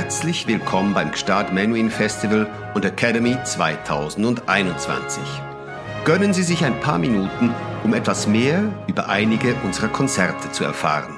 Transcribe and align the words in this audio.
Herzlich 0.00 0.46
willkommen 0.46 0.94
beim 0.94 1.10
Gstaad 1.10 1.52
Menuhin 1.52 1.90
Festival 1.90 2.46
und 2.72 2.84
Academy 2.84 3.36
2021. 3.42 5.20
Gönnen 6.04 6.32
Sie 6.32 6.44
sich 6.44 6.64
ein 6.64 6.78
paar 6.78 7.00
Minuten, 7.00 7.52
um 7.82 7.92
etwas 7.94 8.28
mehr 8.28 8.62
über 8.86 9.08
einige 9.08 9.56
unserer 9.64 9.88
Konzerte 9.88 10.52
zu 10.52 10.62
erfahren. 10.62 11.16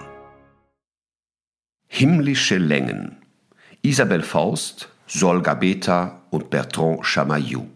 Himmlische 1.88 2.56
Längen. 2.56 3.18
Isabel 3.82 4.22
Faust, 4.22 4.88
Sol 5.06 5.42
Gabetta 5.42 6.22
und 6.30 6.48
Bertrand 6.48 7.04
Chamaillou. 7.04 7.66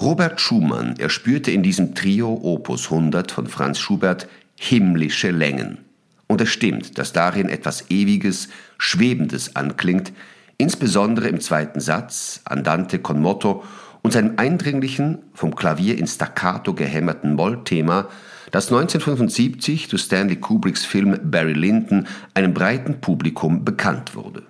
Robert 0.00 0.40
Schumann 0.40 0.96
erspürte 0.96 1.50
in 1.50 1.62
diesem 1.62 1.94
Trio 1.94 2.32
Opus 2.42 2.90
100 2.90 3.30
von 3.30 3.46
Franz 3.46 3.78
Schubert 3.78 4.26
himmlische 4.58 5.32
Längen. 5.32 5.84
Und 6.32 6.40
es 6.40 6.48
stimmt, 6.48 6.96
dass 6.96 7.12
darin 7.12 7.50
etwas 7.50 7.90
Ewiges, 7.90 8.48
Schwebendes 8.78 9.54
anklingt, 9.54 10.14
insbesondere 10.56 11.28
im 11.28 11.42
zweiten 11.42 11.78
Satz, 11.78 12.40
Andante 12.46 13.00
con 13.00 13.20
moto, 13.20 13.64
und 14.00 14.14
seinem 14.14 14.38
eindringlichen, 14.38 15.18
vom 15.34 15.54
Klavier 15.54 15.98
in 15.98 16.06
Staccato 16.06 16.72
gehämmerten 16.72 17.34
Mollthema, 17.34 18.08
das 18.50 18.68
1975 18.68 19.88
durch 19.88 20.04
Stanley 20.04 20.36
Kubricks 20.36 20.86
Film 20.86 21.18
Barry 21.22 21.52
Lyndon 21.52 22.06
einem 22.32 22.54
breiten 22.54 23.02
Publikum 23.02 23.62
bekannt 23.66 24.14
wurde. 24.14 24.44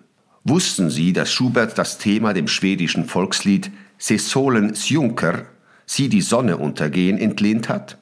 Wussten 0.45 0.89
Sie, 0.89 1.13
dass 1.13 1.33
Schubert 1.33 1.77
das 1.79 1.99
Thema 1.99 2.33
dem 2.33 2.47
schwedischen 2.47 3.07
Volkslied 3.07 3.73
Se 3.99 4.19
solen 4.19 4.77
sjunker, 4.77 5.47
sieh 5.87 6.09
die 6.09 6.23
Sonne 6.23 6.59
untergehen, 6.59 7.19
entlehnt 7.19 7.69
hat? 7.69 7.99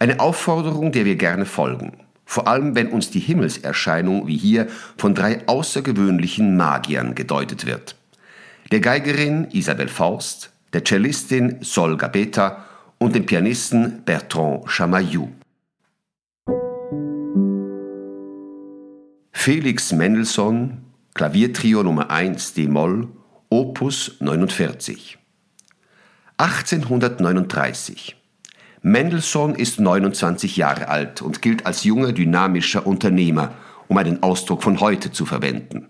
Eine 0.00 0.18
Aufforderung, 0.18 0.90
der 0.90 1.04
wir 1.04 1.14
gerne 1.14 1.44
folgen. 1.46 1.92
Vor 2.28 2.48
allem, 2.48 2.74
wenn 2.74 2.88
uns 2.88 3.10
die 3.10 3.20
Himmelserscheinung 3.20 4.26
wie 4.26 4.36
hier 4.36 4.66
von 4.98 5.14
drei 5.14 5.46
außergewöhnlichen 5.46 6.56
Magiern 6.56 7.14
gedeutet 7.14 7.64
wird. 7.64 7.96
Der 8.72 8.80
Geigerin 8.80 9.46
Isabel 9.52 9.88
Faust, 9.88 10.50
der 10.72 10.84
Cellistin 10.84 11.58
Sol 11.62 11.96
Gabetta 11.96 12.66
und 12.98 13.14
dem 13.14 13.24
Pianisten 13.24 14.02
Bertrand 14.04 14.68
Chamaillou. 14.68 15.30
Felix 19.32 19.92
Mendelssohn, 19.92 20.78
Klaviertrio 21.14 21.84
Nummer 21.84 22.10
1 22.10 22.54
d-Moll, 22.54 23.08
Opus 23.48 24.16
49. 24.18 25.16
1839. 26.38 28.16
Mendelssohn 28.86 29.56
ist 29.56 29.80
29 29.80 30.56
Jahre 30.56 30.86
alt 30.86 31.20
und 31.20 31.42
gilt 31.42 31.66
als 31.66 31.82
junger, 31.82 32.12
dynamischer 32.12 32.86
Unternehmer, 32.86 33.52
um 33.88 33.98
einen 33.98 34.22
Ausdruck 34.22 34.62
von 34.62 34.78
heute 34.78 35.10
zu 35.10 35.26
verwenden. 35.26 35.88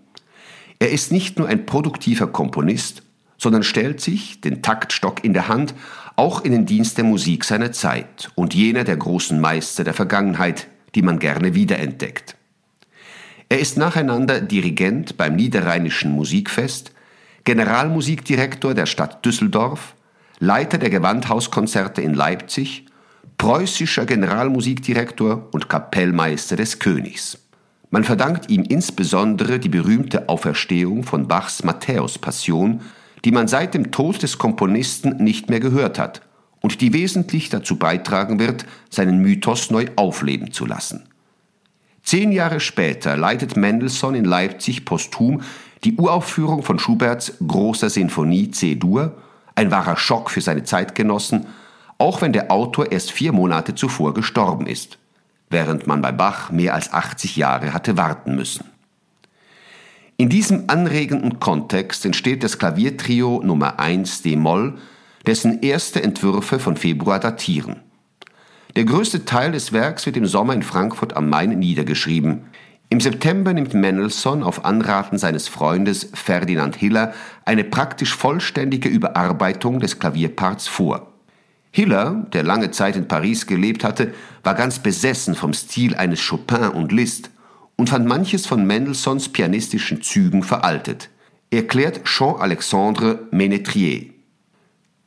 Er 0.79 0.89
ist 0.89 1.11
nicht 1.11 1.37
nur 1.37 1.47
ein 1.47 1.67
produktiver 1.67 2.25
Komponist, 2.25 3.03
sondern 3.37 3.61
stellt 3.61 4.01
sich, 4.01 4.41
den 4.41 4.63
Taktstock 4.63 5.23
in 5.23 5.33
der 5.33 5.47
Hand, 5.47 5.75
auch 6.15 6.43
in 6.43 6.51
den 6.51 6.65
Dienst 6.65 6.97
der 6.97 7.05
Musik 7.05 7.43
seiner 7.43 7.71
Zeit 7.71 8.31
und 8.33 8.55
jener 8.55 8.83
der 8.83 8.97
großen 8.97 9.39
Meister 9.39 9.83
der 9.83 9.93
Vergangenheit, 9.93 10.65
die 10.95 11.03
man 11.03 11.19
gerne 11.19 11.53
wiederentdeckt. 11.53 12.35
Er 13.47 13.59
ist 13.59 13.77
nacheinander 13.77 14.41
Dirigent 14.41 15.17
beim 15.17 15.35
Niederrheinischen 15.35 16.13
Musikfest, 16.13 16.93
Generalmusikdirektor 17.43 18.73
der 18.73 18.87
Stadt 18.87 19.23
Düsseldorf, 19.23 19.93
Leiter 20.39 20.79
der 20.79 20.89
Gewandhauskonzerte 20.89 22.01
in 22.01 22.15
Leipzig, 22.15 22.86
preußischer 23.37 24.05
Generalmusikdirektor 24.05 25.49
und 25.51 25.69
Kapellmeister 25.69 26.55
des 26.55 26.79
Königs. 26.79 27.37
Man 27.89 28.03
verdankt 28.03 28.49
ihm 28.49 28.63
insbesondere 28.63 29.59
die 29.59 29.69
berühmte 29.69 30.27
Auferstehung 30.27 31.03
von 31.03 31.27
Bachs 31.27 31.63
Matthäus-Passion, 31.63 32.81
die 33.23 33.31
man 33.31 33.47
seit 33.47 33.73
dem 33.73 33.91
Tod 33.91 34.21
des 34.23 34.37
Komponisten 34.37 35.23
nicht 35.23 35.49
mehr 35.49 35.59
gehört 35.59 35.97
hat 35.97 36.21
und 36.61 36.81
die 36.81 36.93
wesentlich 36.93 37.49
dazu 37.49 37.77
beitragen 37.77 38.39
wird, 38.39 38.65
seinen 38.89 39.19
Mythos 39.19 39.71
neu 39.71 39.85
aufleben 39.95 40.51
zu 40.51 40.65
lassen. 40.65 41.03
Zehn 42.03 42.31
Jahre 42.31 42.59
später 42.59 43.17
leitet 43.17 43.57
Mendelssohn 43.57 44.15
in 44.15 44.25
Leipzig 44.25 44.85
posthum 44.85 45.41
die 45.83 45.95
Uraufführung 45.95 46.63
von 46.63 46.79
Schuberts 46.79 47.33
großer 47.45 47.89
Sinfonie 47.89 48.51
C-Dur, 48.51 49.15
ein 49.55 49.71
wahrer 49.71 49.97
Schock 49.97 50.31
für 50.31 50.41
seine 50.41 50.63
Zeitgenossen, 50.63 51.45
auch 51.97 52.21
wenn 52.21 52.33
der 52.33 52.51
Autor 52.51 52.91
erst 52.91 53.11
vier 53.11 53.31
Monate 53.31 53.75
zuvor 53.75 54.13
gestorben 54.13 54.67
ist, 54.67 54.97
während 55.49 55.87
man 55.87 56.01
bei 56.01 56.11
Bach 56.11 56.51
mehr 56.51 56.73
als 56.73 56.93
80 56.93 57.35
Jahre 57.35 57.73
hatte 57.73 57.97
warten 57.97 58.35
müssen. 58.35 58.65
In 60.17 60.29
diesem 60.29 60.63
anregenden 60.67 61.39
Kontext 61.39 62.05
entsteht 62.05 62.43
das 62.43 62.57
Klaviertrio 62.57 63.41
Nummer 63.43 63.79
1 63.79 64.23
d-Moll, 64.23 64.77
dessen 65.27 65.61
erste 65.61 66.01
Entwürfe 66.01 66.57
von 66.57 66.75
Februar 66.75 67.19
datieren. 67.19 67.81
Der 68.75 68.85
größte 68.85 69.25
Teil 69.25 69.51
des 69.51 69.73
Werks 69.73 70.05
wird 70.05 70.17
im 70.17 70.25
Sommer 70.25 70.53
in 70.53 70.63
Frankfurt 70.63 71.15
am 71.15 71.29
Main 71.29 71.57
niedergeschrieben. 71.59 72.45
Im 72.89 72.99
September 72.99 73.53
nimmt 73.53 73.73
Mendelssohn 73.73 74.43
auf 74.43 74.65
Anraten 74.65 75.17
seines 75.17 75.47
Freundes 75.47 76.09
Ferdinand 76.13 76.75
Hiller 76.75 77.13
eine 77.43 77.63
praktisch 77.63 78.15
vollständige 78.15 78.87
Überarbeitung 78.87 79.79
des 79.79 79.99
Klavierparts 79.99 80.67
vor. 80.67 81.06
Hiller, 81.77 82.25
der 82.33 82.41
lange 82.41 82.71
Zeit 82.71 82.95
in 82.95 83.07
Paris 83.07 83.45
gelebt 83.45 83.83
hatte, 83.83 84.11
war 84.41 84.55
ganz 84.55 84.79
besessen 84.79 85.35
vom 85.35 85.53
Stil 85.53 85.93
eines 85.93 86.27
Chopin 86.27 86.69
und 86.69 86.91
Liszt 86.91 87.29
und 87.75 87.91
fand 87.91 88.07
manches 88.07 88.47
von 88.47 88.65
Mendelssohns 88.65 89.29
pianistischen 89.29 90.01
Zügen 90.01 90.41
veraltet, 90.41 91.11
erklärt 91.51 92.03
Jean-Alexandre 92.05 93.19
Ménétrier. 93.31 94.07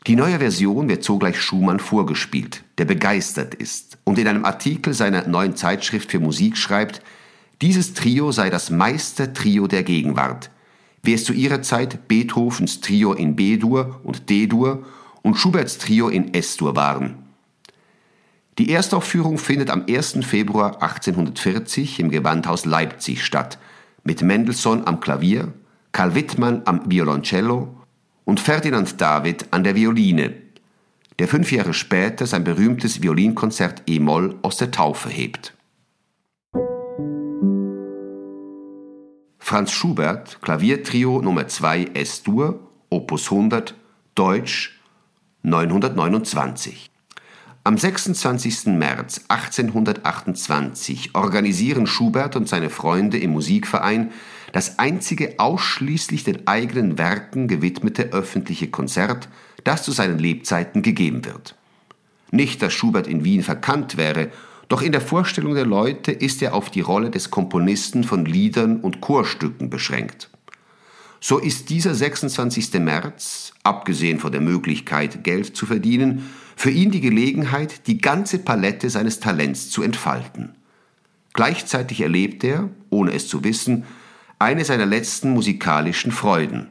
Die 0.07 0.15
neue 0.15 0.39
Version 0.39 0.89
wird 0.89 1.03
sogleich 1.03 1.41
Schumann 1.41 1.81
vorgespielt, 1.81 2.63
der 2.79 2.85
begeistert 2.85 3.57
ist 3.57 3.99
und 4.05 4.17
in 4.21 4.29
einem 4.29 4.45
Artikel 4.45 4.95
seiner 4.95 5.27
neuen 5.27 5.57
Zeitschrift 5.57 6.13
für 6.13 6.21
Musik 6.21 6.57
schreibt, 6.57 7.03
dieses 7.63 7.95
Trio 7.95 8.31
sei 8.31 8.49
das 8.49 8.71
Meistertrio 8.71 9.67
der 9.67 9.83
Gegenwart, 9.83 10.53
wie 11.03 11.15
es 11.15 11.25
zu 11.25 11.33
ihrer 11.33 11.63
Zeit 11.63 12.07
Beethovens 12.07 12.81
Trio 12.81 13.13
in 13.13 13.35
B-Dur 13.35 14.01
und 14.05 14.31
D-Dur 14.31 14.85
und 15.23 15.35
Schuberts 15.35 15.79
Trio 15.79 16.09
in 16.09 16.35
S-Dur 16.35 16.77
waren. 16.77 17.25
Die 18.59 18.71
Erstaufführung 18.71 19.39
findet 19.39 19.71
am 19.71 19.87
1. 19.89 20.19
Februar 20.25 20.83
1840 20.83 22.01
im 22.01 22.11
Gewandhaus 22.11 22.65
Leipzig 22.65 23.25
statt, 23.25 23.59
mit 24.05 24.23
Mendelssohn 24.23 24.87
am 24.87 25.01
Klavier, 25.01 25.53
Karl 25.93 26.15
Wittmann 26.15 26.63
am 26.65 26.91
Violoncello 26.91 27.75
und 28.25 28.41
Ferdinand 28.41 29.01
David 29.01 29.47
an 29.51 29.65
der 29.65 29.75
Violine, 29.75 30.35
der 31.19 31.29
fünf 31.29 31.53
Jahre 31.53 31.75
später 31.75 32.27
sein 32.27 32.45
berühmtes 32.45 33.03
Violinkonzert 33.03 33.83
E-Moll 33.87 34.39
aus 34.43 34.57
der 34.57 34.71
Taufe 34.71 35.09
hebt. 35.09 35.55
Franz 39.39 39.73
Schubert, 39.73 40.41
Klaviertrio 40.43 41.21
Nummer 41.21 41.49
2 41.49 41.91
S-Dur, 41.95 42.61
Opus 42.89 43.31
100, 43.33 43.75
Deutsch 44.15 44.80
929. 45.43 46.91
Am 47.65 47.79
26. 47.79 48.67
März 48.67 49.25
1828 49.29 51.15
organisieren 51.15 51.87
Schubert 51.87 52.37
und 52.37 52.49
seine 52.49 52.69
Freunde 52.69 53.19
im 53.19 53.31
Musikverein 53.31 54.13
das 54.53 54.79
einzige 54.79 55.39
ausschließlich 55.39 56.25
den 56.25 56.47
eigenen 56.47 56.99
Werken 56.99 57.49
gewidmete 57.49 58.13
öffentliche 58.13 58.69
Konzert, 58.69 59.29
das 59.65 59.83
zu 59.83 59.93
seinen 59.93 60.19
Lebzeiten 60.19 60.83
gegeben 60.83 61.25
wird. 61.25 61.55
Nicht, 62.31 62.61
dass 62.63 62.73
Schubert 62.73 63.07
in 63.07 63.25
Wien 63.25 63.43
verkannt 63.43 63.97
wäre, 63.97 64.31
doch 64.69 64.83
in 64.83 64.93
der 64.93 65.01
Vorstellung 65.01 65.55
der 65.55 65.67
Leute 65.67 66.13
ist 66.13 66.43
er 66.43 66.55
auf 66.55 66.71
die 66.71 66.81
Rolle 66.81 67.11
des 67.11 67.31
Komponisten 67.31 68.05
von 68.05 68.25
Liedern 68.25 68.81
und 68.81 69.01
Chorstücken 69.01 69.69
beschränkt. 69.69 70.30
So 71.21 71.39
ist 71.39 71.69
dieser 71.69 71.95
26. 71.95 72.75
März, 72.81 73.53
abgesehen 73.63 74.19
von 74.19 74.33
der 74.33 74.41
Möglichkeit, 74.41 75.23
Geld 75.23 75.55
zu 75.55 75.67
verdienen, 75.67 76.31
für 76.57 76.71
ihn 76.71 76.91
die 76.91 77.01
Gelegenheit, 77.01 77.87
die 77.87 77.99
ganze 77.99 78.39
Palette 78.39 78.89
seines 78.89 79.21
Talents 79.21 79.71
zu 79.71 79.83
entfalten. 79.83 80.55
Gleichzeitig 81.35 82.01
erlebt 82.01 82.43
er, 82.43 82.71
ohne 82.89 83.13
es 83.13 83.29
zu 83.29 83.45
wissen, 83.45 83.85
eine 84.39 84.65
seiner 84.65 84.87
letzten 84.87 85.31
musikalischen 85.31 86.11
Freuden. 86.11 86.69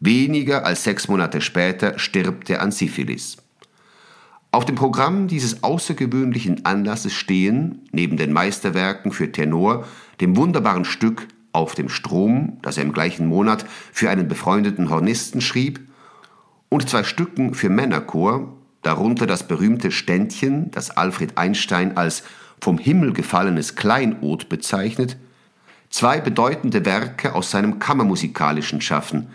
Weniger 0.00 0.66
als 0.66 0.84
sechs 0.84 1.08
Monate 1.08 1.40
später 1.40 1.98
stirbt 1.98 2.50
er 2.50 2.62
an 2.62 2.72
Syphilis. 2.72 3.36
Auf 4.50 4.64
dem 4.64 4.74
Programm 4.74 5.28
dieses 5.28 5.62
außergewöhnlichen 5.62 6.64
Anlasses 6.64 7.12
stehen, 7.12 7.88
neben 7.92 8.16
den 8.16 8.32
Meisterwerken 8.32 9.12
für 9.12 9.32
Tenor, 9.32 9.86
dem 10.20 10.36
wunderbaren 10.36 10.84
Stück 10.84 11.26
Auf 11.54 11.76
dem 11.76 11.88
Strom, 11.88 12.58
das 12.62 12.76
er 12.76 12.82
im 12.82 12.92
gleichen 12.92 13.28
Monat 13.28 13.64
für 13.92 14.10
einen 14.10 14.26
befreundeten 14.26 14.90
Hornisten 14.90 15.40
schrieb, 15.40 15.80
und 16.68 16.88
zwei 16.90 17.04
Stücken 17.04 17.54
für 17.54 17.70
Männerchor, 17.70 18.52
darunter 18.82 19.28
das 19.28 19.46
berühmte 19.46 19.92
Ständchen, 19.92 20.72
das 20.72 20.90
Alfred 20.90 21.38
Einstein 21.38 21.96
als 21.96 22.24
vom 22.60 22.78
Himmel 22.78 23.12
gefallenes 23.12 23.76
Kleinod 23.76 24.48
bezeichnet, 24.48 25.16
zwei 25.90 26.20
bedeutende 26.20 26.84
Werke 26.84 27.36
aus 27.36 27.52
seinem 27.52 27.78
kammermusikalischen 27.78 28.80
Schaffen, 28.80 29.28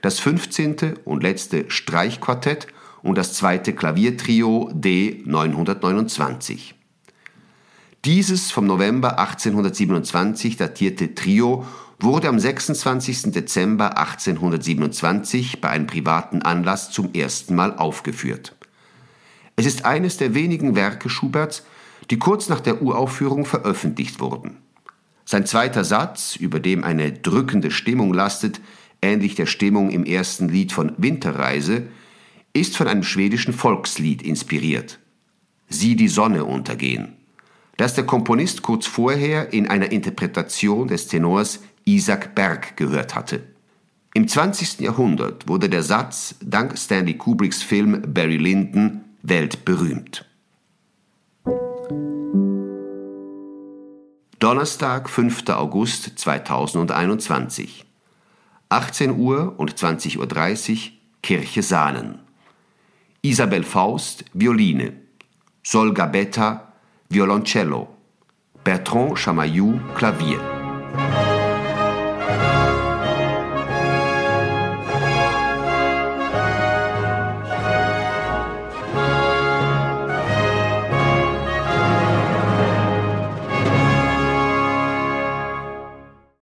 das 0.00 0.20
15. 0.20 0.94
und 1.04 1.24
letzte 1.24 1.68
Streichquartett 1.68 2.68
und 3.02 3.18
das 3.18 3.34
zweite 3.34 3.72
Klaviertrio 3.72 4.70
D 4.72 5.22
929. 5.26 6.76
Dieses 8.04 8.50
vom 8.50 8.66
November 8.66 9.18
1827 9.18 10.58
datierte 10.58 11.14
Trio 11.14 11.64
wurde 11.98 12.28
am 12.28 12.38
26. 12.38 13.32
Dezember 13.32 13.96
1827 13.96 15.62
bei 15.62 15.70
einem 15.70 15.86
privaten 15.86 16.42
Anlass 16.42 16.90
zum 16.90 17.14
ersten 17.14 17.54
Mal 17.54 17.74
aufgeführt. 17.78 18.54
Es 19.56 19.64
ist 19.64 19.86
eines 19.86 20.18
der 20.18 20.34
wenigen 20.34 20.76
Werke 20.76 21.08
Schuberts, 21.08 21.64
die 22.10 22.18
kurz 22.18 22.50
nach 22.50 22.60
der 22.60 22.82
Uraufführung 22.82 23.46
veröffentlicht 23.46 24.20
wurden. 24.20 24.58
Sein 25.24 25.46
zweiter 25.46 25.82
Satz, 25.84 26.36
über 26.36 26.60
dem 26.60 26.84
eine 26.84 27.10
drückende 27.10 27.70
Stimmung 27.70 28.12
lastet, 28.12 28.60
ähnlich 29.00 29.34
der 29.34 29.46
Stimmung 29.46 29.88
im 29.88 30.04
ersten 30.04 30.50
Lied 30.50 30.72
von 30.72 30.92
Winterreise, 30.98 31.84
ist 32.52 32.76
von 32.76 32.86
einem 32.86 33.02
schwedischen 33.02 33.54
Volkslied 33.54 34.20
inspiriert. 34.20 34.98
Sieh 35.70 35.96
die 35.96 36.08
Sonne 36.08 36.44
untergehen, 36.44 37.16
das 37.76 37.94
der 37.94 38.04
Komponist 38.04 38.62
kurz 38.62 38.86
vorher 38.86 39.52
in 39.52 39.68
einer 39.68 39.92
Interpretation 39.92 40.88
des 40.88 41.08
Tenors 41.08 41.60
Isaac 41.84 42.34
Berg 42.34 42.76
gehört 42.76 43.14
hatte. 43.14 43.42
Im 44.14 44.28
20. 44.28 44.80
Jahrhundert 44.80 45.48
wurde 45.48 45.68
der 45.68 45.82
Satz 45.82 46.36
dank 46.40 46.78
Stanley 46.78 47.14
Kubricks 47.14 47.62
Film 47.62 48.14
Barry 48.14 48.36
Lyndon 48.36 49.00
weltberühmt. 49.22 50.24
Donnerstag, 54.38 55.08
5. 55.08 55.48
August 55.48 56.18
2021. 56.18 57.84
18 58.68 59.18
Uhr 59.18 59.54
und 59.58 59.74
20.30 59.74 60.18
Uhr 60.18 60.92
Kirche 61.22 61.62
Sahnen. 61.62 62.18
Isabel 63.22 63.64
Faust, 63.64 64.26
Violine. 64.34 64.92
Sol 65.62 65.94
Gabetta, 65.94 66.63
Violoncello. 67.10 67.88
Bertrand 68.64 69.14
Chamaillou, 69.14 69.78
Klavier. 69.94 70.40